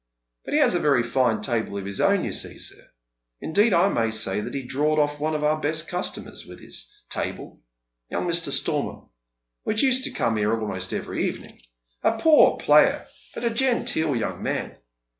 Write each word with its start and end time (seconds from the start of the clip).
But 0.45 0.55
he 0.55 0.59
has 0.61 0.73
a 0.73 0.79
very 0.79 1.03
fine 1.03 1.41
table 1.41 1.77
of 1.77 1.85
his 1.85 2.01
own, 2.01 2.23
you 2.23 2.33
see, 2.33 2.57
sir; 2.57 2.87
indeed, 3.39 3.71
I 3.71 3.87
may 3.87 4.09
say 4.09 4.41
he 4.41 4.63
drawed 4.63 4.97
off 4.97 5.19
one 5.19 5.35
of 5.35 5.43
our 5.43 5.61
best 5.61 5.87
customers 5.89 6.43
with 6.43 6.59
his 6.59 6.91
table— 7.07 7.61
young 8.09 8.25
Mr. 8.27 8.49
Stormont, 8.49 9.09
which 9.61 9.83
used 9.83 10.03
to 10.05 10.09
come 10.11 10.37
here 10.37 10.59
almost 10.59 10.91
every 10.91 11.23
evening, 11.27 11.61
a 12.01 12.17
poor 12.17 12.59
Slayer, 12.65 13.05
but 13.35 13.43
a 13.43 13.51
genteel 13.51 14.15
young 14.15 14.41
man. 14.41 14.75